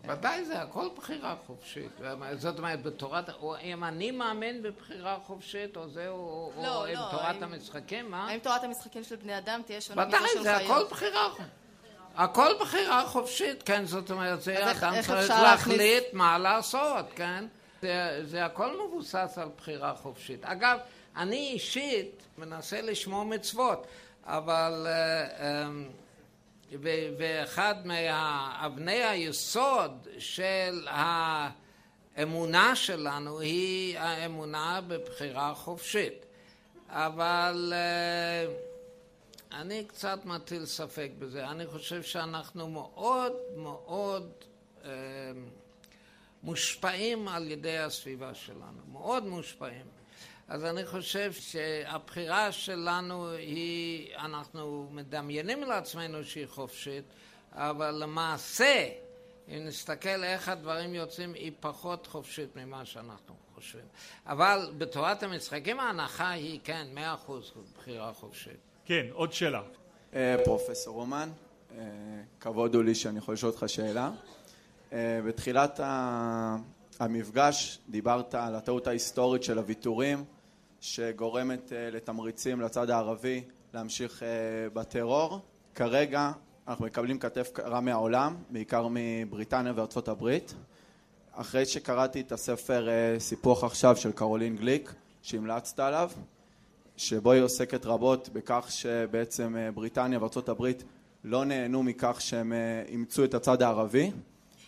ודאי 0.08 0.46
זה 0.46 0.62
הכל 0.62 0.90
בחירה 0.98 1.36
חופשית. 1.48 1.92
זאת 2.38 2.58
אומרת, 2.58 2.84
בתורת... 2.84 3.30
אם 3.62 3.84
אני 3.84 4.12
מאמין 4.12 4.64
בבחירה 4.64 5.18
חופשית, 5.28 5.78
או 5.78 5.90
זה, 5.90 6.08
או, 6.10 6.52
לא, 6.58 6.76
או 6.82 6.86
לא, 6.86 6.90
עם 6.90 6.96
תורת 7.12 7.24
האם- 7.26 7.44
המשחקים, 7.44 8.12
מה? 8.12 8.28
האם 8.30 8.40
תורת 8.40 8.64
המשחקים 8.64 9.04
של 9.04 9.16
בני 9.16 9.38
אדם 9.38 9.62
תהיה 9.66 9.82
שונה 9.82 10.06
מזו 10.06 10.18
ודאי, 10.18 10.30
של 10.34 10.44
זה 10.44 10.56
חיות? 10.58 10.72
הכל 10.72 10.96
בחירה 10.96 11.30
חופשית. 11.30 11.48
הכל 12.16 12.54
בחירה 12.60 13.06
חופשית, 13.08 13.64
כן, 13.64 13.86
זאת 13.86 14.12
אומרת, 14.12 14.42
זה 14.42 14.72
אדם 14.72 14.94
צריך 15.02 15.30
להחליט 15.30 16.04
מה 16.14 16.38
לעשות, 16.38 17.06
כן? 17.16 17.46
זה, 17.84 18.22
זה 18.24 18.46
הכל 18.46 18.88
מבוסס 18.88 19.38
על 19.38 19.50
בחירה 19.58 19.96
חופשית. 19.96 20.46
אגב, 20.46 20.78
אני 21.16 21.52
אישית 21.54 22.24
מנסה 22.38 22.82
לשמור 22.82 23.24
מצוות, 23.26 23.88
אבל... 24.26 24.88
אה, 24.90 25.68
אמ, 25.68 25.90
ואחד 27.18 27.76
מאבני 27.86 29.04
היסוד 29.04 30.08
של 30.18 30.88
האמונה 32.16 32.76
שלנו 32.76 33.40
היא 33.40 34.00
האמונה 34.00 34.80
בבחירה 34.88 35.54
חופשית. 35.56 36.26
אבל 36.90 37.74
אה, 37.76 38.54
אני 39.60 39.86
קצת 39.86 40.26
מטיל 40.26 40.66
ספק 40.66 41.12
בזה. 41.20 41.48
אני 41.48 41.68
חושב 41.68 42.04
שאנחנו 42.04 42.70
מאוד 42.70 43.34
מאוד 43.56 44.32
אה, 44.86 44.92
מושפעים 46.44 47.28
על 47.28 47.52
ידי 47.52 47.78
הסביבה 47.78 48.34
שלנו, 48.34 48.82
מאוד 48.92 49.26
מושפעים. 49.26 49.86
אז 50.48 50.66
אני 50.66 50.86
חושב 50.86 51.34
שהבחירה 51.34 52.52
שלנו 52.52 53.30
היא, 53.30 54.16
אנחנו 54.16 54.88
מדמיינים 54.92 55.64
לעצמנו 55.64 56.24
שהיא 56.24 56.48
חופשית, 56.48 57.04
אבל 57.52 57.92
למעשה, 57.92 58.90
אם 59.48 59.66
נסתכל 59.66 60.24
איך 60.24 60.50
הדברים 60.50 60.96
יוצאים, 60.96 61.34
היא 61.34 61.52
פחות 61.60 62.08
חופשית 62.08 62.56
ממה 62.56 62.86
שאנחנו 62.86 63.36
חושבים. 63.56 63.86
אבל 64.26 64.72
בתורת 64.78 65.24
המשחקים 65.24 65.80
ההנחה 65.80 66.30
היא, 66.30 66.60
כן, 66.64 66.88
מאה 66.94 67.14
אחוז 67.14 67.54
בחירה 67.78 68.14
חופשית. 68.14 68.58
כן, 68.86 69.06
עוד 69.12 69.34
שאלה. 69.34 69.62
אה, 70.14 70.36
פרופסור 70.46 70.96
רומן, 70.96 71.30
אה, 71.72 71.84
כבוד 72.40 72.76
הוא 72.76 72.84
לי 72.84 72.96
שאני 72.96 73.18
יכול 73.18 73.34
לשאול 73.34 73.52
אותך 73.52 73.64
שאלה. 73.68 74.12
אה, 74.94 75.20
בתחילת 75.26 75.80
המפגש 77.00 77.80
דיברת 77.90 78.36
על 78.36 78.56
הטעות 78.56 78.88
ההיסטורית 78.88 79.44
של 79.44 79.58
הוויתורים 79.58 80.24
שגורמת 80.82 81.74
אה, 81.74 81.90
לתמריצים 81.92 82.62
לצד 82.62 82.90
הערבי 82.90 83.44
להמשיך 83.74 84.24
אה, 84.24 84.28
בטרור. 84.74 85.40
כרגע 85.76 86.32
אנחנו 86.68 86.86
מקבלים 86.86 87.20
כתף 87.20 87.50
קרה 87.54 87.82
מהעולם, 87.82 88.36
בעיקר 88.50 88.88
מבריטניה 88.90 89.74
וארצות 89.76 90.08
הברית. 90.08 90.54
אחרי 91.32 91.66
שקראתי 91.66 92.22
את 92.22 92.32
הספר 92.32 92.88
סיפוח 93.20 93.64
עכשיו 93.64 93.96
של 93.96 94.12
קרולין 94.12 94.56
גליק, 94.56 94.94
שהמלצת 95.22 95.80
עליו, 95.80 96.12
שבו 96.98 97.32
היא 97.32 97.42
עוסקת 97.42 97.86
רבות 97.86 98.30
בכך 98.34 98.66
שבעצם 98.70 99.56
בריטניה 99.74 100.20
וארצות 100.20 100.50
הברית 100.50 100.84
לא 101.24 101.46
נהנו 101.46 101.84
מכך 101.84 102.22
שהם 102.22 102.54
אימצו 102.88 103.24
את 103.24 103.34
הצד 103.34 103.62
הערבי. 103.62 104.12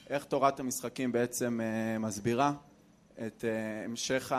איך 0.10 0.24
תורת 0.24 0.60
המשחקים 0.60 1.12
בעצם 1.12 1.60
אה, 1.62 2.00
מסבירה 2.00 2.54
את 3.28 3.46
אה, 3.46 3.86
המשך 3.86 4.32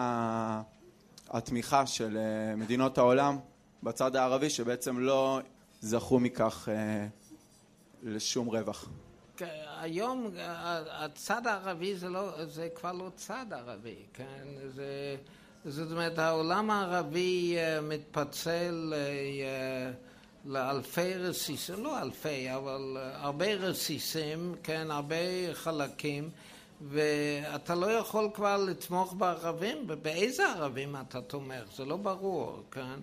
התמיכה 1.29 1.87
של 1.87 2.17
אה, 2.17 2.57
מדינות 2.57 2.99
העולם 2.99 3.39
בצד 3.83 4.17
הערבי 4.17 4.51
שבעצם 4.51 4.99
לא 4.99 5.41
זכו 5.81 6.21
מכך 6.21 6.69
לשום 8.03 8.49
רווח. 8.49 8.89
כן, 9.37 9.65
היום 9.81 10.31
הצד 10.91 11.47
הערבי 11.47 11.97
זה, 11.97 12.09
לא, 12.09 12.45
זה 12.45 12.69
כבר 12.75 12.93
לא 12.93 13.11
צד 13.17 13.47
ערבי, 13.51 13.97
כן? 14.13 14.47
זה, 14.75 15.17
זאת 15.65 15.93
אומרת, 15.93 16.19
העולם 16.19 16.71
הערבי 16.71 17.57
מתפצל 17.83 18.93
לאלפי 20.47 21.15
רסיסים, 21.15 21.85
לא 21.85 22.03
אלפי, 22.03 22.55
אבל 22.55 22.97
אה, 22.97 23.25
הרבה 23.25 23.55
רסיסים, 23.55 24.55
כן, 24.62 24.91
הרבה 24.91 25.17
חלקים, 25.53 26.31
ואתה 26.81 27.75
לא 27.75 27.87
יכול 27.87 28.31
כבר 28.35 28.57
לתמוך 28.57 29.12
בערבים, 29.12 29.87
באיזה 30.03 30.53
ערבים 30.53 30.97
אתה 30.97 31.21
תומך? 31.21 31.73
זה 31.75 31.85
לא 31.85 31.97
ברור, 31.97 32.62
כן? 32.71 33.00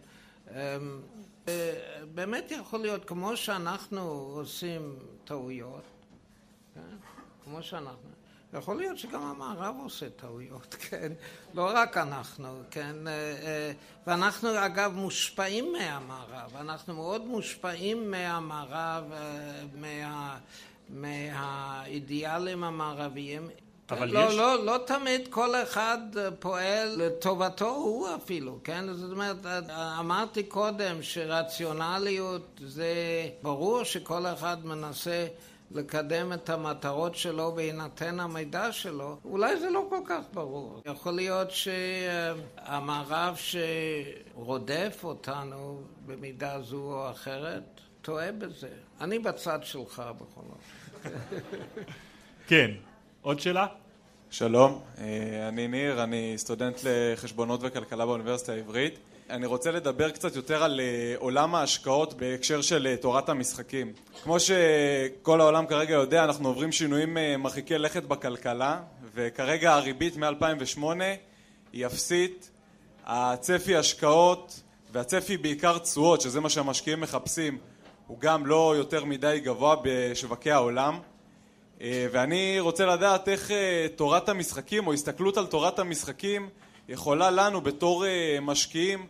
אמ, 0.51 0.55
אה, 1.47 1.73
באמת 2.13 2.51
יכול 2.51 2.79
להיות, 2.79 3.05
כמו 3.05 3.37
שאנחנו 3.37 4.01
עושים 4.35 4.95
טעויות, 5.23 5.83
כן? 6.75 6.95
כמו 7.43 7.63
שאנחנו, 7.63 8.09
יכול 8.53 8.77
להיות 8.77 8.97
שגם 8.97 9.21
המערב 9.21 9.75
עושה 9.83 10.09
טעויות, 10.09 10.75
כן? 10.89 11.11
לא 11.53 11.71
רק 11.73 11.97
אנחנו, 11.97 12.47
כן? 12.71 13.07
אה, 13.07 13.13
אה, 13.13 13.71
ואנחנו 14.07 14.65
אגב 14.65 14.93
מושפעים 14.95 15.73
מהמערב, 15.73 16.55
אנחנו 16.59 16.93
מאוד 16.93 17.25
מושפעים 17.25 18.11
מהמערב, 18.11 19.03
מה... 19.75 20.37
מהאידיאלים 20.89 22.63
המערביים. 22.63 23.49
אבל 23.89 24.09
לא, 24.09 24.19
יש... 24.19 24.35
לא, 24.35 24.65
לא 24.65 24.77
תמיד 24.85 25.27
כל 25.29 25.55
אחד 25.55 25.97
פועל 26.39 26.95
לטובתו 26.97 27.69
הוא 27.69 28.07
אפילו, 28.15 28.59
כן? 28.63 28.93
זאת 28.93 29.11
אומרת, 29.11 29.45
אמרתי 29.99 30.43
קודם 30.43 31.01
שרציונליות 31.01 32.61
זה 32.65 32.93
ברור 33.41 33.83
שכל 33.83 34.25
אחד 34.25 34.65
מנסה 34.65 35.27
לקדם 35.73 36.33
את 36.33 36.49
המטרות 36.49 37.15
שלו 37.15 37.51
בהינתן 37.51 38.19
המידע 38.19 38.71
שלו, 38.71 39.17
אולי 39.25 39.59
זה 39.59 39.69
לא 39.69 39.85
כל 39.89 39.99
כך 40.05 40.21
ברור. 40.33 40.81
יכול 40.85 41.13
להיות 41.13 41.51
שהמערב 41.51 43.35
שרודף 43.35 44.99
אותנו 45.03 45.81
במידה 46.05 46.61
זו 46.61 46.77
או 46.77 47.11
אחרת 47.11 47.81
טועה 48.01 48.31
בזה. 48.31 48.69
אני 49.01 49.19
בצד 49.19 49.59
שלך 49.63 50.03
בכל 50.17 50.41
אופן. 50.49 51.09
כן. 52.49 52.71
עוד 53.21 53.39
שאלה? 53.39 53.67
שלום, 54.29 54.81
אה, 54.97 55.47
אני 55.47 55.67
ניר, 55.67 56.03
אני 56.03 56.33
סטודנט 56.37 56.79
לחשבונות 56.83 57.59
וכלכלה 57.63 58.05
באוניברסיטה 58.05 58.51
העברית. 58.51 58.99
אני 59.33 59.45
רוצה 59.45 59.71
לדבר 59.71 60.09
קצת 60.09 60.35
יותר 60.35 60.63
על 60.63 60.79
אה, 60.79 61.15
עולם 61.17 61.55
ההשקעות 61.55 62.13
בהקשר 62.13 62.61
של 62.61 62.87
אה, 62.87 62.97
תורת 62.97 63.29
המשחקים. 63.29 63.93
כמו 64.23 64.37
שכל 64.39 65.41
העולם 65.41 65.65
כרגע 65.65 65.93
יודע, 65.93 66.23
אנחנו 66.23 66.47
עוברים 66.47 66.71
שינויים 66.71 67.17
מרחיקי 67.39 67.77
לכת 67.77 68.03
בכלכלה, 68.03 68.81
וכרגע 69.13 69.73
הריבית 69.73 70.17
מ-2008 70.17 70.83
היא 71.73 71.85
אפסית, 71.85 72.51
הצפי 73.05 73.75
השקעות 73.75 74.61
והצפי 74.91 75.37
בעיקר 75.37 75.77
תשואות, 75.77 76.21
שזה 76.21 76.39
מה 76.39 76.49
שהמשקיעים 76.49 77.01
מחפשים, 77.01 77.57
הוא 78.07 78.19
גם 78.19 78.45
לא 78.45 78.73
יותר 78.77 79.05
מדי 79.05 79.39
גבוה 79.43 79.75
בשווקי 79.83 80.51
העולם. 80.51 80.99
אה, 81.81 82.07
ואני 82.11 82.59
רוצה 82.59 82.85
לדעת 82.85 83.29
איך 83.29 83.51
אה, 83.51 83.87
תורת 83.95 84.29
המשחקים 84.29 84.87
או 84.87 84.93
הסתכלות 84.93 85.37
על 85.37 85.45
תורת 85.45 85.79
המשחקים 85.79 86.49
יכולה 86.89 87.31
לנו 87.31 87.61
בתור 87.61 88.05
אה, 88.05 88.37
משקיעים 88.41 89.05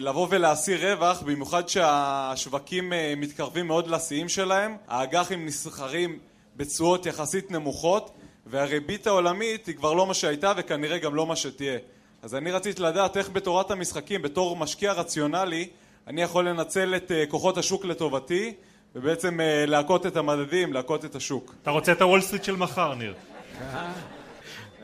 לבוא 0.00 0.26
ולהשיא 0.30 0.76
רווח, 0.76 1.22
במיוחד 1.22 1.68
שהשווקים 1.68 2.92
מתקרבים 3.16 3.66
מאוד 3.66 3.88
לשיאים 3.88 4.28
שלהם, 4.28 4.76
האג"חים 4.88 5.46
נסחרים 5.46 6.18
בתשואות 6.56 7.06
יחסית 7.06 7.50
נמוכות 7.50 8.10
והריבית 8.46 9.06
העולמית 9.06 9.66
היא 9.66 9.74
כבר 9.74 9.92
לא 9.92 10.06
מה 10.06 10.14
שהייתה 10.14 10.52
וכנראה 10.56 10.98
גם 10.98 11.14
לא 11.14 11.26
מה 11.26 11.36
שתהיה. 11.36 11.78
אז 12.22 12.34
אני 12.34 12.50
רציתי 12.50 12.82
לדעת 12.82 13.16
איך 13.16 13.30
בתורת 13.30 13.70
המשחקים, 13.70 14.22
בתור 14.22 14.56
משקיע 14.56 14.92
רציונלי, 14.92 15.68
אני 16.06 16.22
יכול 16.22 16.48
לנצל 16.48 16.94
את 16.96 17.12
כוחות 17.28 17.58
השוק 17.58 17.84
לטובתי 17.84 18.54
ובעצם 18.94 19.40
אה, 19.40 19.66
להכות 19.66 20.06
את 20.06 20.16
המדדים, 20.16 20.72
להכות 20.72 21.04
את 21.04 21.14
השוק. 21.14 21.54
אתה 21.62 21.70
רוצה 21.70 21.92
את 21.92 22.02
הוול 22.02 22.20
סטריט 22.20 22.44
של 22.44 22.56
מחר, 22.56 22.94
ניר. 22.94 23.14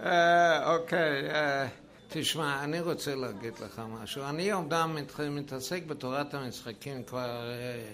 אה, 0.05 0.75
אוקיי, 0.75 1.31
אה, 1.31 1.67
תשמע, 2.13 2.65
אני 2.65 2.81
רוצה 2.81 3.15
להגיד 3.15 3.53
לך 3.59 3.83
משהו. 3.89 4.23
אני 4.25 4.53
אומנם 4.53 4.97
מתעסק 5.31 5.83
בתורת 5.87 6.35
המשחקים 6.35 7.05
כבר 7.05 7.51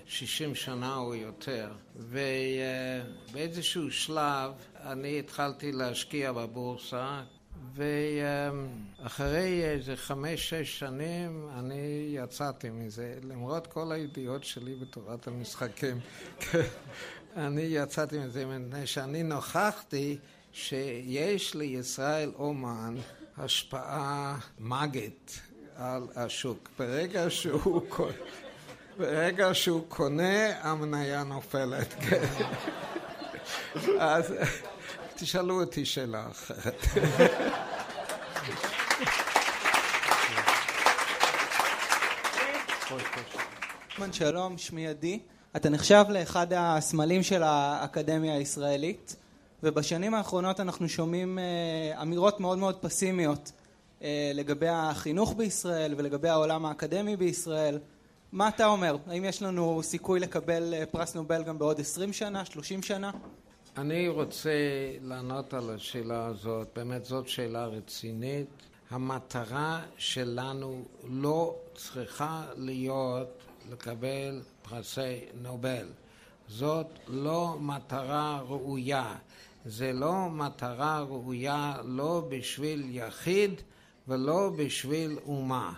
60 0.06 0.54
שנה 0.54 0.96
או 0.96 1.14
יותר, 1.14 1.72
ובאיזשהו 1.96 3.90
שלב 3.90 4.52
אני 4.80 5.18
התחלתי 5.18 5.72
להשקיע 5.72 6.32
בבורסה 6.32 7.22
ואחרי 7.74 9.64
איזה 9.64 9.96
חמש-שש 9.96 10.78
שנים 10.78 11.48
אני 11.58 12.08
יצאתי 12.10 12.70
מזה, 12.70 13.14
למרות 13.22 13.66
כל 13.66 13.92
הידיעות 13.92 14.44
שלי 14.44 14.74
בתורת 14.74 15.26
המשחקים. 15.26 16.00
אני 17.36 17.62
יצאתי 17.62 18.18
מזה 18.18 18.46
מפני 18.46 18.86
שאני 18.86 19.22
נוכחתי 19.22 20.18
שיש 20.52 21.54
לישראל 21.54 22.32
אומן 22.38 22.94
השפעה 23.38 24.38
מאגית 24.58 25.40
על 25.76 26.06
השוק. 26.16 26.68
ברגע 26.78 27.30
שהוא, 27.30 27.82
ברגע 28.98 29.54
שהוא 29.54 29.84
קונה, 29.88 30.60
המניה 30.60 31.24
נופלת. 31.24 31.94
אז 34.00 34.34
תשאלו 35.14 35.60
אותי 35.60 35.84
שאלה 35.84 36.26
אחרת. 36.30 36.86
שלום, 44.12 44.58
שמי 44.58 44.88
עדי. 44.88 45.20
אתה 45.56 45.68
נחשב 45.68 46.04
לאחד 46.08 46.46
הסמלים 46.56 47.22
של 47.22 47.42
האקדמיה 47.42 48.34
הישראלית, 48.34 49.16
ובשנים 49.62 50.14
האחרונות 50.14 50.60
אנחנו 50.60 50.88
שומעים 50.88 51.38
אה, 51.38 52.02
אמירות 52.02 52.40
מאוד 52.40 52.58
מאוד 52.58 52.76
פסימיות 52.76 53.52
אה, 54.02 54.30
לגבי 54.34 54.68
החינוך 54.68 55.34
בישראל 55.36 55.94
ולגבי 55.96 56.28
העולם 56.28 56.66
האקדמי 56.66 57.16
בישראל. 57.16 57.78
מה 58.32 58.48
אתה 58.48 58.66
אומר? 58.66 58.96
האם 59.06 59.24
יש 59.24 59.42
לנו 59.42 59.80
סיכוי 59.82 60.20
לקבל 60.20 60.74
אה, 60.74 60.86
פרס 60.86 61.14
נובל 61.14 61.42
גם 61.42 61.58
בעוד 61.58 61.80
עשרים 61.80 62.12
שנה, 62.12 62.44
שלושים 62.44 62.82
שנה? 62.82 63.10
אני 63.76 64.08
רוצה 64.08 64.50
לענות 65.02 65.54
על 65.54 65.70
השאלה 65.74 66.26
הזאת, 66.26 66.68
באמת 66.76 67.04
זאת 67.04 67.28
שאלה 67.28 67.66
רצינית. 67.66 68.46
המטרה 68.90 69.82
שלנו 69.96 70.82
לא 71.04 71.56
צריכה 71.74 72.44
להיות 72.56 73.28
לקבל 73.70 74.42
פרסי 74.62 75.18
נובל. 75.42 75.86
זאת 76.48 76.86
לא 77.08 77.56
מטרה 77.60 78.40
ראויה. 78.48 79.14
זה 79.64 79.92
לא 79.92 80.28
מטרה 80.30 81.00
ראויה 81.00 81.76
לא 81.84 82.22
בשביל 82.28 82.82
יחיד 82.90 83.60
ולא 84.08 84.50
בשביל 84.56 85.18
אומה. 85.26 85.72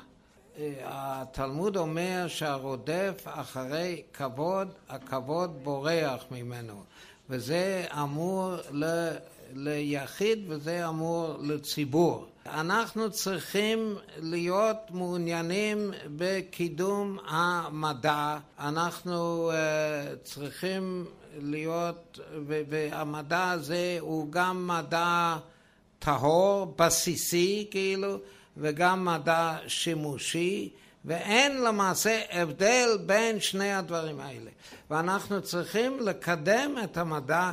התלמוד 0.85 1.76
אומר 1.76 2.24
שהרודף 2.28 3.22
אחרי 3.24 4.02
כבוד, 4.12 4.68
הכבוד 4.88 5.50
בורח 5.62 6.24
ממנו. 6.31 6.83
וזה 7.31 7.87
אמור 8.02 8.54
ל, 8.72 9.09
ליחיד 9.54 10.44
וזה 10.48 10.88
אמור 10.88 11.37
לציבור. 11.40 12.27
אנחנו 12.54 13.11
צריכים 13.11 13.96
להיות 14.16 14.76
מעוניינים 14.90 15.90
בקידום 16.16 17.18
המדע, 17.26 18.38
אנחנו 18.58 19.50
uh, 19.50 19.54
צריכים 20.24 21.04
להיות, 21.38 22.18
והמדע 22.46 23.50
הזה 23.50 23.96
הוא 24.00 24.32
גם 24.32 24.66
מדע 24.66 25.37
טהור, 25.98 26.74
בסיסי 26.78 27.66
כאילו, 27.70 28.18
וגם 28.56 29.04
מדע 29.04 29.56
שימושי. 29.66 30.70
ואין 31.04 31.62
למעשה 31.62 32.20
הבדל 32.30 32.98
בין 33.06 33.40
שני 33.40 33.72
הדברים 33.72 34.20
האלה. 34.20 34.50
ואנחנו 34.90 35.42
צריכים 35.42 36.00
לקדם 36.00 36.74
את 36.84 36.96
המדע 36.96 37.50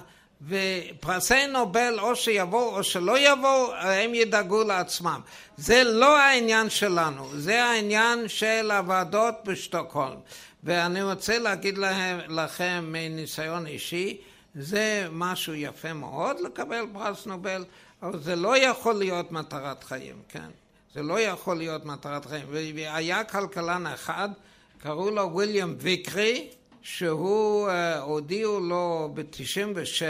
ופרסי 0.47 1.47
נובל 1.47 1.99
או 1.99 2.15
שיבואו 2.15 2.77
או 2.77 2.83
שלא 2.83 3.19
יבואו, 3.19 3.75
הם 3.75 4.13
ידאגו 4.13 4.63
לעצמם. 4.63 5.21
זה 5.57 5.83
לא 5.83 6.17
העניין 6.19 6.69
שלנו, 6.69 7.27
זה 7.33 7.63
העניין 7.63 8.27
של 8.27 8.71
הוועדות 8.71 9.35
בשטוקהולם. 9.45 10.17
ואני 10.63 11.03
רוצה 11.03 11.39
להגיד 11.39 11.77
להם, 11.77 12.19
לכם 12.29 12.85
מניסיון 12.87 13.67
אישי, 13.67 14.17
זה 14.55 15.07
משהו 15.11 15.53
יפה 15.53 15.93
מאוד 15.93 16.39
לקבל 16.39 16.85
פרס 16.93 17.25
נובל, 17.25 17.65
אבל 18.03 18.19
זה 18.19 18.35
לא 18.35 18.57
יכול 18.57 18.93
להיות 18.93 19.31
מטרת 19.31 19.83
חיים, 19.83 20.15
כן? 20.29 20.49
זה 20.93 21.01
לא 21.01 21.19
יכול 21.19 21.57
להיות 21.57 21.85
מטרת 21.85 22.25
חיים. 22.25 22.45
והיה 22.49 23.23
כלכלן 23.23 23.87
אחד, 23.87 24.29
קראו 24.77 25.11
לו 25.11 25.35
ויליאם 25.35 25.75
ויקרי, 25.77 26.49
שהוא, 26.85 27.69
אה, 27.69 27.99
הודיעו 27.99 28.59
לו 28.59 29.09
ב-96 29.13 30.01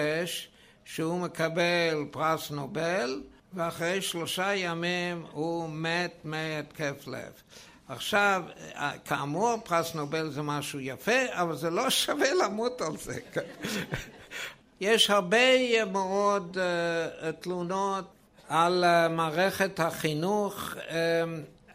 שהוא 0.86 1.20
מקבל 1.20 2.06
פרס 2.12 2.52
נובל, 2.52 3.22
ואחרי 3.54 4.02
שלושה 4.02 4.56
ימים 4.56 5.26
הוא 5.32 5.70
מת 5.70 6.16
מהתקף 6.24 7.08
לב. 7.08 7.32
עכשיו, 7.88 8.44
אה, 8.76 8.92
כאמור, 9.06 9.56
פרס 9.64 9.96
נובל 9.96 10.30
זה 10.30 10.42
משהו 10.42 10.80
יפה, 10.80 11.22
אבל 11.30 11.56
זה 11.56 11.70
לא 11.70 11.90
שווה 12.04 12.34
למות 12.44 12.82
על 12.82 12.98
זה. 12.98 13.20
יש 14.82 15.10
הרבה 15.10 15.86
מאוד 15.86 16.58
uh, 16.58 17.32
תלונות 17.32 18.06
על 18.50 18.84
uh, 18.84 19.12
מערכת 19.12 19.80
החינוך. 19.80 20.74
Uh, 20.74 20.92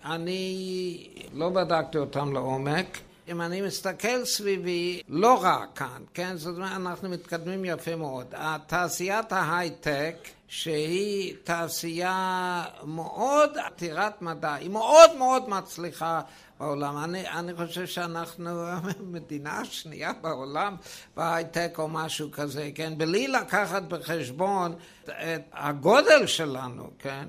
אני 0.05 1.09
לא 1.33 1.49
בדקתי 1.49 1.99
אותם 1.99 2.33
לעומק. 2.33 2.99
אם 3.31 3.41
אני 3.41 3.61
מסתכל 3.61 4.25
סביבי, 4.25 5.03
לא 5.09 5.39
רק 5.43 5.69
כאן, 5.75 6.03
כן? 6.15 6.37
זאת 6.37 6.57
אומרת, 6.57 6.73
אנחנו 6.73 7.09
מתקדמים 7.09 7.65
יפה 7.65 7.97
מאוד. 7.97 8.35
תעשיית 8.67 9.33
ההייטק, 9.33 10.15
שהיא 10.49 11.37
תעשייה 11.45 12.65
מאוד 12.85 13.59
עתירת 13.59 14.23
מדע, 14.23 14.55
היא 14.55 14.71
מאוד 14.71 15.17
מאוד 15.19 15.49
מצליחה 15.49 16.21
בעולם. 16.61 17.05
אני, 17.05 17.29
אני 17.29 17.55
חושב 17.55 17.87
שאנחנו 17.87 18.65
מדינה 19.13 19.65
שנייה 19.65 20.13
בעולם 20.13 20.77
בהייטק 21.17 21.75
או 21.79 21.89
משהו 21.89 22.31
כזה, 22.31 22.71
כן? 22.75 22.99
בלי 22.99 23.29
לקחת 23.29 23.83
בחשבון 23.83 24.75
את 25.05 25.43
הגודל 25.53 26.27
שלנו, 26.27 26.91
כן? 26.99 27.29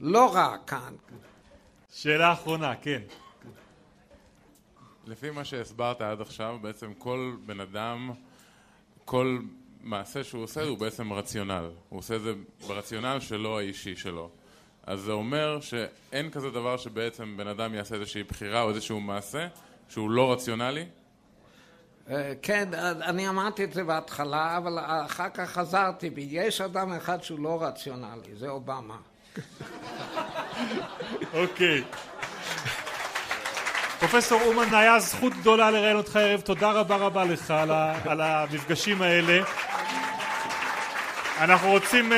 לא 0.00 0.30
רק 0.34 0.60
כאן. 0.66 0.94
שאלה 1.92 2.32
אחרונה, 2.32 2.74
כן. 2.82 3.02
לפי 5.08 5.30
מה 5.30 5.44
שהסברת 5.44 6.00
עד 6.00 6.20
עכשיו, 6.20 6.58
בעצם 6.62 6.94
כל 6.94 7.36
בן 7.46 7.60
אדם, 7.60 8.10
כל 9.04 9.38
מעשה 9.80 10.24
שהוא 10.24 10.42
עושה 10.42 10.62
הוא 10.62 10.78
בעצם 10.78 11.12
רציונל. 11.12 11.70
הוא 11.88 11.98
עושה 11.98 12.16
את 12.16 12.20
זה 12.22 12.32
ברציונל 12.66 13.20
שלו 13.20 13.58
האישי 13.58 13.96
שלו. 13.96 14.30
אז 14.86 15.00
זה 15.00 15.12
אומר 15.12 15.60
שאין 15.60 16.30
כזה 16.30 16.50
דבר 16.50 16.76
שבעצם 16.76 17.34
בן 17.36 17.48
אדם 17.48 17.74
יעשה 17.74 17.94
איזושהי 17.94 18.22
בחירה 18.22 18.62
או 18.62 18.68
איזשהו 18.68 19.00
מעשה 19.00 19.46
שהוא 19.88 20.10
לא 20.10 20.32
רציונלי? 20.32 20.86
אה, 22.10 22.32
כן, 22.42 22.68
אני 23.02 23.28
אמרתי 23.28 23.64
את 23.64 23.72
זה 23.72 23.84
בהתחלה, 23.84 24.56
אבל 24.56 24.78
אחר 24.78 25.28
כך 25.34 25.50
חזרתי 25.50 26.10
בי. 26.10 26.28
יש 26.30 26.60
אדם 26.60 26.92
אחד 26.92 27.22
שהוא 27.22 27.40
לא 27.40 27.62
רציונלי, 27.62 28.36
זה 28.36 28.48
אובמה. 28.48 28.96
אוקיי. 31.34 31.84
פרופסור 33.98 34.42
אומן, 34.42 34.74
היה 34.74 34.98
זכות 35.00 35.32
גדולה 35.34 35.70
לראיין 35.70 35.96
אותך 35.96 36.16
הערב, 36.16 36.40
תודה 36.40 36.70
רבה 36.70 36.96
רבה 36.96 37.24
לך 37.24 37.50
על, 37.50 37.70
ה, 37.70 37.94
על 38.06 38.20
המפגשים 38.20 39.02
האלה. 39.02 39.42
אנחנו 41.40 41.70
רוצים 41.70 42.12
uh, 42.12 42.14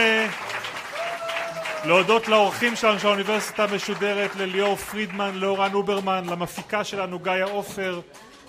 להודות 1.85 2.29
לאורחים 2.29 2.77
שלנו 2.77 2.99
של 2.99 3.07
האוניברסיטה 3.07 3.65
המשודרת, 3.65 4.37
לליאור 4.37 4.77
פרידמן, 4.77 5.35
לאורן 5.35 5.75
אוברמן, 5.75 6.25
למפיקה 6.27 6.85
שלנו 6.85 7.19
גיא 7.19 7.45
עופר, 7.45 8.01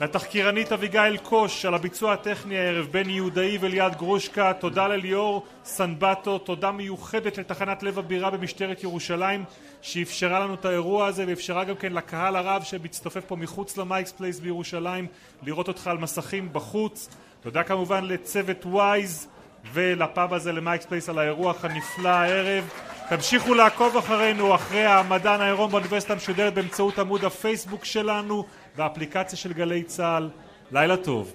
לתחקירנית 0.01 0.71
אביגיל 0.71 1.17
קוש 1.17 1.65
על 1.65 1.73
הביצוע 1.73 2.13
הטכני 2.13 2.57
הערב, 2.57 2.87
בני 2.91 3.11
יהודאי 3.11 3.57
וליעד 3.61 3.95
גרושקה, 3.95 4.53
תודה 4.53 4.87
לליאור 4.87 5.45
סנבטו, 5.65 6.37
תודה 6.37 6.71
מיוחדת 6.71 7.37
לתחנת 7.37 7.83
לב 7.83 7.99
הבירה 7.99 8.29
במשטרת 8.29 8.83
ירושלים 8.83 9.43
שאפשרה 9.81 10.39
לנו 10.39 10.53
את 10.53 10.65
האירוע 10.65 11.07
הזה 11.07 11.25
ואפשרה 11.27 11.63
גם 11.63 11.75
כן 11.75 11.93
לקהל 11.93 12.35
הרב 12.35 12.63
שמצטופף 12.63 13.25
פה 13.25 13.35
מחוץ 13.35 13.77
ל 13.77 13.82
Mike's 13.82 14.11
Place 14.11 14.39
בירושלים 14.39 15.07
לראות 15.43 15.67
אותך 15.67 15.87
על 15.87 15.97
מסכים 15.97 16.49
בחוץ. 16.53 17.09
תודה 17.41 17.63
כמובן 17.63 18.05
לצוות 18.05 18.65
וויז 18.65 19.27
ולפאב 19.73 20.33
הזה 20.33 20.51
ל 20.51 20.56
Mike's 20.56 20.85
Place 20.85 21.09
על 21.09 21.19
האירוח 21.19 21.65
הנפלא 21.65 22.09
הערב. 22.09 22.69
תמשיכו 23.09 23.53
לעקוב 23.53 23.97
אחרינו 23.97 24.55
אחרי 24.55 24.85
המדען 24.85 25.41
העירום 25.41 25.71
באוניברסיטה 25.71 26.13
המשודרת 26.13 26.53
באמצעות 26.53 26.99
עמוד 26.99 27.25
הפייסבוק 27.25 27.85
שלנו 27.85 28.45
והאפליקציה 28.75 29.37
של 29.37 29.53
גלי 29.53 29.83
צה"ל. 29.83 30.29
לילה 30.71 30.97
טוב. 30.97 31.33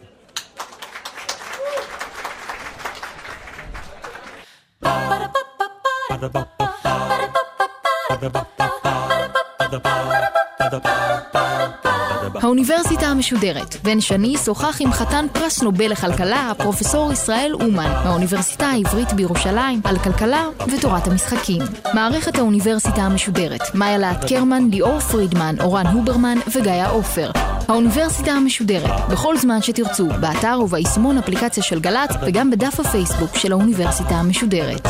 האוניברסיטה 12.43 13.07
המשודרת. 13.07 13.77
בן 13.83 14.01
שני 14.01 14.37
שוחח 14.45 14.77
עם 14.81 14.93
חתן 14.93 15.27
פרס 15.33 15.63
נובל 15.63 15.91
לכלכלה, 15.91 16.51
הפרופסור 16.51 17.13
ישראל 17.13 17.53
אומן, 17.61 17.91
מהאוניברסיטה 18.05 18.67
העברית 18.67 19.13
בירושלים, 19.13 19.81
על 19.85 19.99
כלכלה 19.99 20.45
ותורת 20.73 21.07
המשחקים. 21.07 21.63
מערכת 21.95 22.39
האוניברסיטה 22.39 23.03
המשודרת, 23.03 23.75
מאיה 23.75 23.99
להט 23.99 24.25
קרמן, 24.29 24.69
ליאור 24.71 25.01
פרידמן, 25.01 25.55
אורן 25.61 25.87
הוברמן 25.87 26.39
וגיא 26.55 26.87
עופר. 26.91 27.31
האוניברסיטה 27.69 28.33
המשודרת, 28.33 29.11
בכל 29.11 29.37
זמן 29.39 29.63
שתרצו, 29.63 30.07
באתר 30.21 30.61
וביישומון 30.63 31.19
אפליקציה 31.19 31.63
של 31.63 31.81
גל"צ 31.81 32.11
וגם 32.27 32.51
בדף 32.51 32.81
הפייסבוק 32.81 33.37
של 33.37 33.53
האוניברסיטה 33.53 34.15
המשודרת. 34.15 34.89